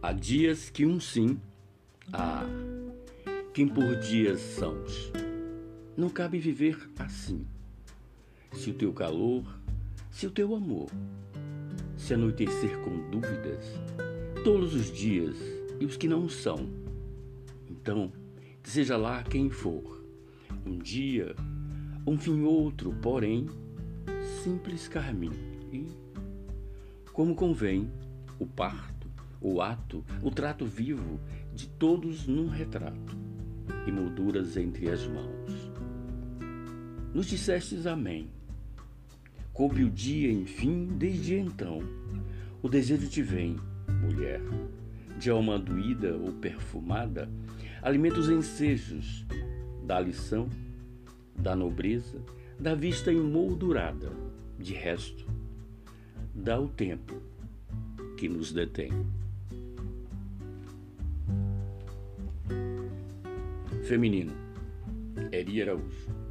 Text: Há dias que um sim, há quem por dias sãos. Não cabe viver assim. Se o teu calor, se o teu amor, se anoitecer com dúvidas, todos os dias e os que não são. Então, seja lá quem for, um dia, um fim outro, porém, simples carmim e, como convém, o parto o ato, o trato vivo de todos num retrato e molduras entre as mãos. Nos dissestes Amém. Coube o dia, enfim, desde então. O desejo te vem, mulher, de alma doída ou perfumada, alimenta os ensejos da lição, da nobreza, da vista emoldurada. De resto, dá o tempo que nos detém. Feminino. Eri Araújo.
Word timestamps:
Há 0.00 0.12
dias 0.12 0.70
que 0.70 0.86
um 0.86 1.00
sim, 1.00 1.40
há 2.12 2.46
quem 3.52 3.66
por 3.66 3.96
dias 3.96 4.38
sãos. 4.38 5.10
Não 5.96 6.08
cabe 6.08 6.38
viver 6.38 6.88
assim. 7.00 7.44
Se 8.52 8.70
o 8.70 8.74
teu 8.74 8.92
calor, 8.92 9.44
se 10.08 10.24
o 10.24 10.30
teu 10.30 10.54
amor, 10.54 10.88
se 11.96 12.14
anoitecer 12.14 12.78
com 12.78 13.10
dúvidas, 13.10 13.64
todos 14.44 14.72
os 14.72 14.88
dias 14.92 15.36
e 15.80 15.84
os 15.84 15.96
que 15.96 16.06
não 16.06 16.28
são. 16.28 16.68
Então, 17.68 18.12
seja 18.62 18.96
lá 18.96 19.24
quem 19.24 19.50
for, 19.50 20.00
um 20.64 20.78
dia, 20.78 21.34
um 22.06 22.16
fim 22.16 22.42
outro, 22.42 22.94
porém, 23.02 23.48
simples 24.44 24.86
carmim 24.86 25.32
e, 25.72 25.88
como 27.12 27.34
convém, 27.34 27.90
o 28.38 28.46
parto 28.46 28.97
o 29.40 29.60
ato, 29.60 30.04
o 30.22 30.30
trato 30.30 30.66
vivo 30.66 31.20
de 31.54 31.68
todos 31.68 32.26
num 32.26 32.48
retrato 32.48 33.16
e 33.86 33.92
molduras 33.92 34.56
entre 34.56 34.90
as 34.90 35.06
mãos. 35.06 35.72
Nos 37.14 37.26
dissestes 37.26 37.86
Amém. 37.86 38.28
Coube 39.52 39.82
o 39.82 39.90
dia, 39.90 40.30
enfim, 40.30 40.86
desde 40.96 41.34
então. 41.34 41.80
O 42.62 42.68
desejo 42.68 43.08
te 43.08 43.22
vem, 43.22 43.56
mulher, 44.02 44.40
de 45.18 45.30
alma 45.30 45.58
doída 45.58 46.16
ou 46.16 46.32
perfumada, 46.32 47.28
alimenta 47.82 48.20
os 48.20 48.28
ensejos 48.28 49.26
da 49.84 49.98
lição, 49.98 50.48
da 51.36 51.56
nobreza, 51.56 52.20
da 52.58 52.74
vista 52.74 53.12
emoldurada. 53.12 54.12
De 54.58 54.74
resto, 54.74 55.26
dá 56.34 56.60
o 56.60 56.68
tempo 56.68 57.20
que 58.16 58.28
nos 58.28 58.52
detém. 58.52 58.90
Feminino. 63.88 64.34
Eri 65.32 65.62
Araújo. 65.62 66.27